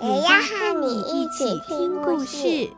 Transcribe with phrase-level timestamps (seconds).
[0.00, 2.70] 也要和你一起听故事。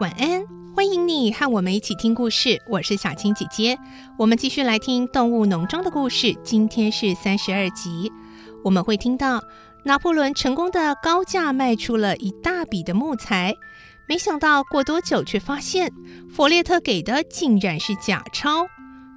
[0.00, 0.42] 晚安，
[0.74, 2.62] 欢迎你和我们一起听故事。
[2.66, 3.76] 我是小青姐姐，
[4.18, 6.34] 我们继续来听《动物农庄》的故事。
[6.42, 8.10] 今天是三十二集，
[8.64, 9.44] 我们会听到
[9.84, 13.54] 拿破仑成功的高价卖出了一大笔的木材，
[14.08, 15.90] 没想到过多久却发现
[16.30, 18.66] 弗列特给的竟然是假钞。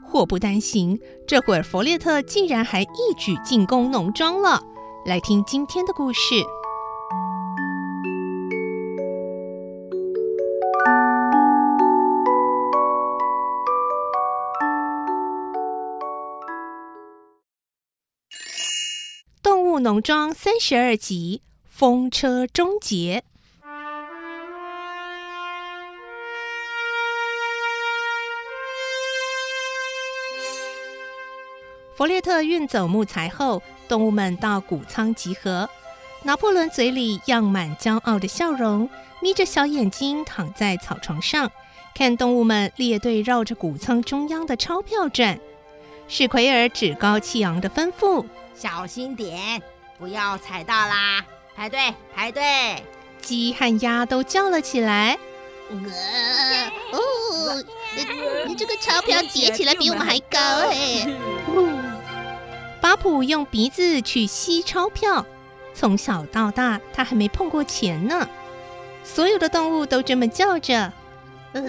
[0.06, 4.62] 祸不单行，这会儿弗列特竟然还一举进攻农庄了。
[5.06, 6.36] 来听今天的故事。
[19.80, 23.24] 农庄三十二集，风车终结。
[31.96, 35.70] 弗列特运走木材后，动物们到谷仓集合。
[36.24, 38.90] 拿破仑嘴里漾满骄傲的笑容，
[39.22, 41.52] 眯着小眼睛躺在草床上，
[41.94, 45.40] 看动物们列队绕着谷仓中央的钞票转。
[46.08, 49.62] 史奎尔趾高气扬的吩咐：“小心点。”
[50.00, 51.24] 不要踩到啦！
[51.56, 52.84] 排队，排队！
[53.22, 55.18] 鸡和鸭都叫了起来。
[55.70, 57.64] 呃、哦，
[58.48, 61.08] 你这个钞票叠起来比我们还高哎！
[62.82, 65.26] 巴普用鼻子去吸钞票，
[65.74, 68.28] 从小到大他还没碰过钱呢。
[69.04, 70.92] 所有的动物都这么叫着。
[71.54, 71.62] 动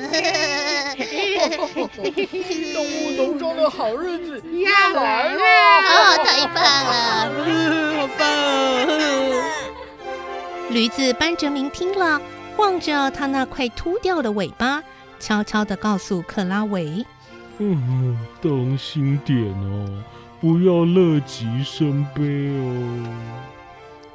[2.86, 5.42] 物农庄的好日子要来了！
[5.82, 6.56] 哦，太棒
[6.86, 7.28] 了，
[7.98, 9.44] 好棒啊！
[10.70, 12.18] 驴子班哲明听了，
[12.56, 14.82] 晃着他那快秃掉的尾巴，
[15.20, 17.04] 悄悄地告诉克拉维
[17.58, 20.02] ：“嗯，当心点哦，
[20.40, 23.06] 不要乐极生悲哦。”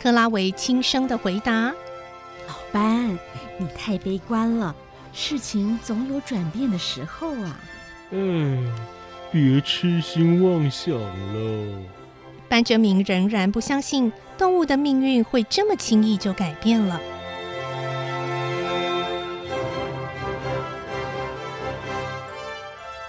[0.02, 1.72] 克拉维轻声的回答
[2.50, 3.20] ：“老班，
[3.58, 4.76] 你太悲观了。”
[5.12, 7.60] 事情总有转变的时候啊！
[8.12, 8.18] 哎，
[9.32, 11.82] 别痴心妄想了。
[12.48, 17.00] 班哲明仍然不相信动物的命运会这么轻易就改变了。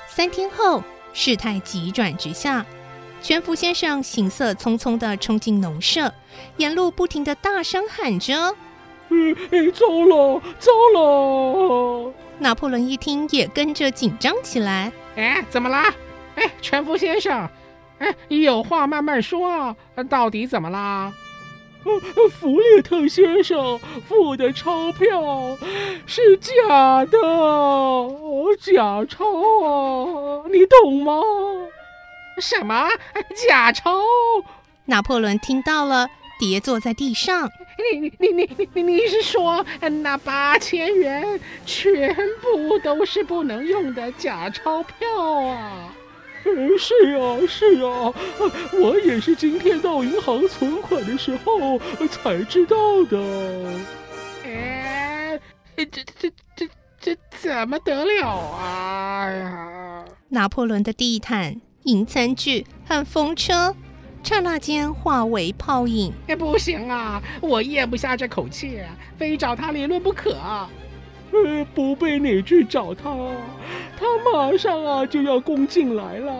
[0.09, 0.83] 三天后，
[1.15, 2.67] 事态急转直下，
[3.23, 6.13] 全福先生行色匆匆地冲进农舍，
[6.59, 8.55] 沿路不停地大声喊着。
[9.11, 12.13] 嗯，哎，糟了，糟了！
[12.39, 14.93] 拿破仑一听，也跟着紧张起来。
[15.17, 15.93] 哎，怎么啦？
[16.37, 17.49] 哎，全福先生，
[17.99, 19.77] 哎，有话慢慢说啊，
[20.09, 21.13] 到底怎么啦？
[22.31, 25.57] 弗列特先生付的钞票
[26.07, 27.19] 是假的，
[28.61, 29.25] 假钞
[29.65, 31.23] 啊，你懂吗？
[32.39, 32.89] 什么？
[33.49, 33.91] 假钞？
[34.85, 36.09] 拿破仑听到了。
[36.39, 37.51] 跌坐在地上。
[37.93, 39.65] 你你你你你你是说
[40.03, 45.09] 那八千元全部都是不能用的假钞票
[45.43, 45.95] 啊？
[46.45, 48.13] 嗯，是啊是啊，
[48.83, 53.81] 我也是今天到银行存款的时候才知道的。
[54.45, 55.39] 哎，
[55.77, 59.31] 这这这这怎么得了啊？
[59.31, 60.05] 呀！
[60.31, 63.75] 拿破仑的地毯、银餐具和风车。
[64.23, 66.13] 刹那间化为泡影。
[66.29, 68.81] 哎，不行啊，我咽不下这口气，
[69.19, 70.33] 非找他理论不可。
[71.33, 73.17] 呃，不被你去找他，
[73.99, 76.35] 他马上啊就要攻进来了。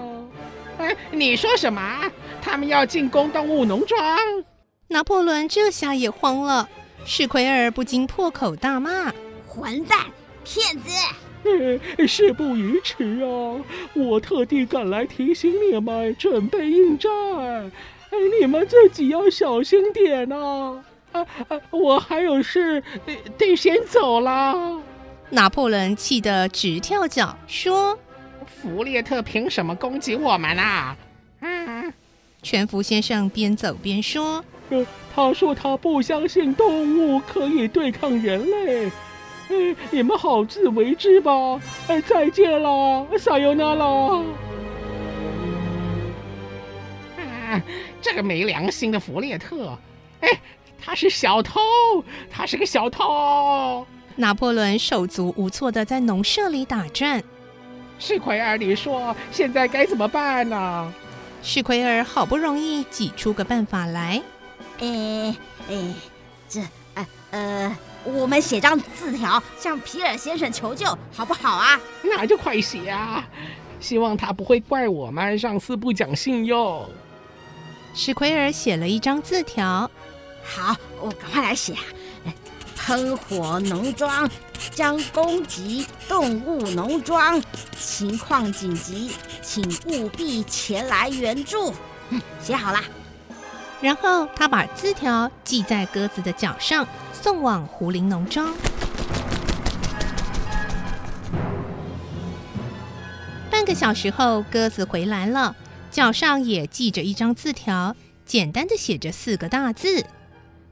[0.79, 2.11] 哎，你说什么？
[2.43, 3.99] 他们要进攻动物农庄？
[4.89, 6.69] 拿破仑这下也慌了，
[7.05, 9.13] 史奎尔不禁破口大骂
[9.47, 10.07] ：“混蛋，
[10.45, 10.91] 骗子！”
[11.99, 13.65] 哎，事不宜迟啊！
[13.95, 17.11] 我特地赶来提醒你们，准备应战。
[18.11, 20.83] 哎，你们自己要小心点呐！
[21.13, 22.83] 啊啊，我还有事，
[23.37, 24.81] 得先走了。
[25.31, 27.99] 拿破仑气得直跳脚，说
[28.47, 30.97] ：“弗列特凭什么攻击我们啊？”
[31.41, 31.93] 嗯，
[32.43, 38.91] 全福先生边走边说：“呃，他说他不相信动物可以对抗人类。
[39.51, 41.61] 哎，你们好自为之吧。
[41.89, 43.87] 哎，再见了，撒尤那啦。
[47.19, 47.63] 啊，
[48.01, 49.77] 这个没良心的弗列特！
[50.21, 50.29] 哎，
[50.81, 51.61] 他是小偷，
[52.31, 53.85] 他是个小偷。
[54.17, 57.23] 拿破仑手足无措的在农舍里打转。
[57.99, 60.95] 史奎尔，你说现在该怎么办呢？
[61.43, 64.23] 史奎尔好不容易挤出个办法来。
[64.79, 65.35] 哎
[65.69, 65.95] 哎，
[66.49, 66.61] 这
[66.95, 71.79] 呃呃，我们写张字条向皮尔先生求救，好不好啊？
[72.03, 73.27] 那就快写啊！
[73.79, 76.89] 希望他不会怪我们上次不讲信用。
[77.95, 79.91] 史奎尔写了一张字条。
[80.43, 81.75] 好，我赶快来写。
[82.77, 84.29] 喷火农庄
[84.71, 87.41] 将攻击动物农庄，
[87.79, 89.13] 情况紧急，
[89.43, 91.73] 请务必前来援助。
[92.09, 92.81] 嗯，写好了。
[93.81, 98.53] 然后他把字条系在鸽子的脚上，送往胡林农庄。
[103.51, 105.57] 半个小时后，鸽子回来了，
[105.91, 110.05] 脚上也系着一张字条，简单的写着四个大字：“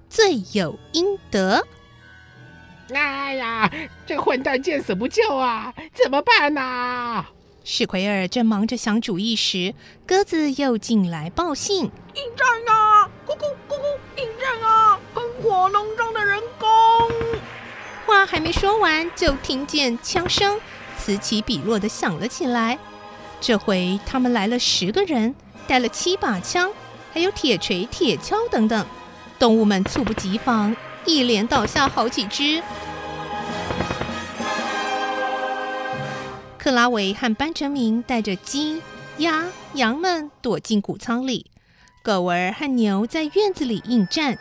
[0.09, 1.67] 罪有应得。”
[2.95, 3.71] 哎呀，
[4.07, 5.75] 这混蛋见死不救啊！
[5.93, 7.27] 怎么办呢？
[7.63, 9.75] 史奎尔正忙着想主意时，
[10.07, 12.88] 鸽子又进来报信：应战啊！
[13.29, 13.83] 咕咕咕咕，
[14.17, 14.99] 应战啊！
[15.15, 16.67] 喷火农庄的人工！
[18.07, 20.59] 话还没说完，就听见枪声
[20.97, 22.79] 此起彼落的响了起来。
[23.39, 25.35] 这回他们来了十个人，
[25.67, 26.73] 带了七把枪，
[27.13, 28.87] 还有铁锤、铁锹等等。
[29.39, 30.75] 动物们猝不及防。
[31.05, 32.63] 一连倒下好几只。
[36.57, 38.83] 克拉维和班哲明带着鸡、
[39.19, 39.45] 鸭、
[39.75, 41.47] 羊们躲进谷仓里，
[42.09, 44.39] 狗儿和牛在院子里应战。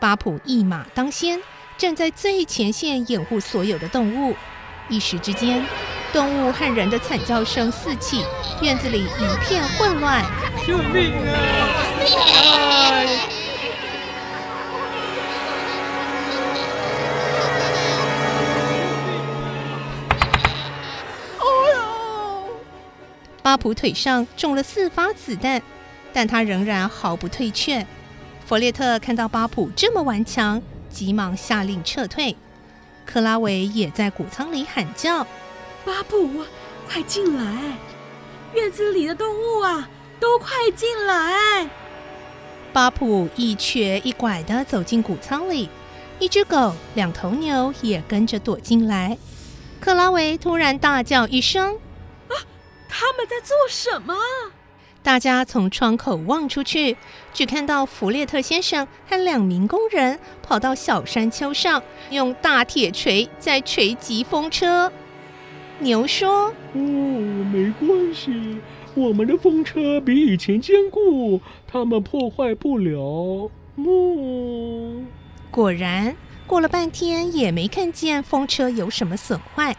[0.00, 1.40] 巴普一马当先，
[1.78, 4.34] 站在最前线掩护所有的动物。
[4.88, 5.64] 一时之间，
[6.12, 8.24] 动物和人的惨叫声四起，
[8.60, 10.24] 院子里一片混乱。
[10.66, 11.76] 救命啊！
[23.44, 25.62] 巴普腿上中了四发子弹，
[26.16, 27.86] 但他仍然毫不退却。
[28.46, 32.34] 弗列特看到巴普这么顽强，急忙下令撤退。
[33.04, 35.26] 克拉维也在谷仓里喊叫
[35.84, 36.42] ：“巴普，
[36.88, 37.76] 快进来！
[38.54, 41.68] 院子里的动物啊，都快进来！”
[42.72, 45.68] 巴普一瘸一拐地走进谷仓里，
[46.18, 49.18] 一只狗、两头牛也跟着躲进来。
[49.78, 51.74] 克拉维突然大叫一声。
[52.28, 52.32] 啊
[52.88, 54.14] 他们在做什么？
[55.06, 56.96] 大家从窗口望出去，
[57.32, 61.80] 只看到弗列特先生和两名工人跑到小山丘上，
[62.10, 64.90] 用大铁锤在锤击风车。
[65.78, 68.58] 牛说：“哦，没关系，
[68.94, 73.48] 我们的风车比以前坚固，他们破坏不了。”
[73.78, 75.04] 哦，
[75.52, 76.16] 果然，
[76.48, 79.76] 过了半天也没看见风车有什么损坏。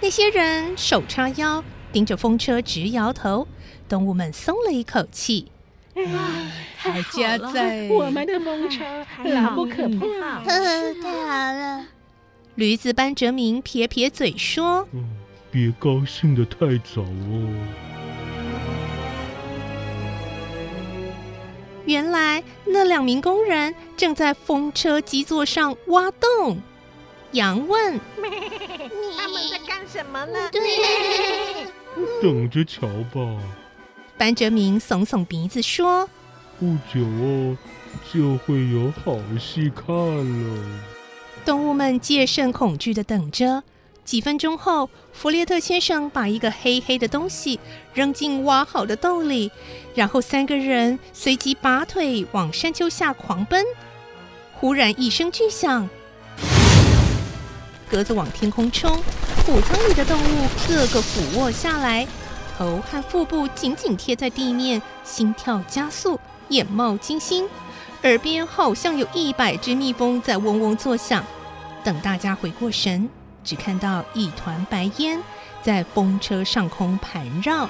[0.00, 1.64] 那些人手叉腰。
[1.92, 3.48] 盯着风车直摇头，
[3.88, 5.50] 动物们松了一口气。
[5.94, 6.04] 哎，
[6.78, 7.52] 太好了！
[7.52, 8.84] 在我们的风车
[9.24, 10.08] 牢不可破。
[10.44, 11.08] 太好
[11.52, 11.84] 了！
[12.54, 15.04] 驴子班哲明撇撇嘴说：“嗯，
[15.50, 17.48] 别高兴的太早哦。”
[21.86, 26.60] 原来那两名工人正在风车基座上挖洞。
[27.32, 27.98] 羊问
[29.16, 30.60] ：“他们在干什么呢？”对。
[32.22, 33.20] 等着瞧吧，
[34.16, 36.08] 班哲明耸耸鼻子说
[36.58, 37.56] ：“不久哦，
[38.12, 40.80] 就会有好戏看了。”
[41.44, 43.62] 动物们戒慎恐惧地等着。
[44.04, 47.60] 几分钟后，弗列特先生把一个黑黑的东西
[47.94, 49.50] 扔进挖好的洞里，
[49.94, 53.64] 然后三个人随即拔腿往山丘下狂奔。
[54.54, 55.88] 忽然一声巨响。
[57.90, 59.02] 鸽子往天空冲，
[59.44, 62.06] 谷仓里的动物个个俯卧下来，
[62.56, 66.18] 头和腹部紧紧贴在地面，心跳加速，
[66.50, 67.48] 眼冒金星，
[68.04, 71.24] 耳边好像有一百只蜜蜂在嗡嗡作响。
[71.82, 73.08] 等大家回过神，
[73.42, 75.20] 只看到一团白烟
[75.60, 77.68] 在风车上空盘绕。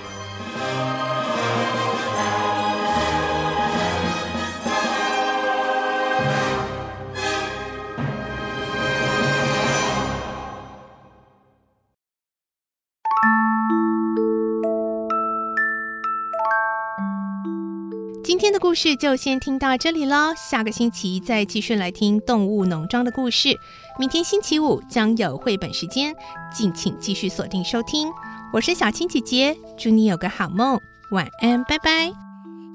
[18.31, 23.59] 今天的故事就先听到这里喽，下个星期再继续来听动物农庄的故事。
[23.99, 26.15] 明天星期五将有绘本时间，
[26.55, 28.09] 敬请继续锁定收听。
[28.53, 32.07] 我是小青姐姐，祝你有个好梦，晚安，拜拜。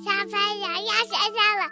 [0.03, 1.71] 小朋友要睡觉了，